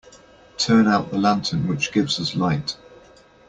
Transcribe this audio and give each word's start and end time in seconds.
Turn 0.57 0.87
out 0.87 1.11
the 1.11 1.19
lantern 1.19 1.67
which 1.67 1.91
gives 1.91 2.19
us 2.19 2.33
light. 2.35 2.75